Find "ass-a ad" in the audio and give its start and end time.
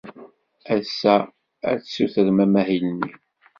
0.75-1.77